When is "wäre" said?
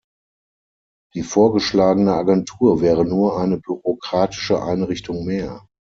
2.81-3.05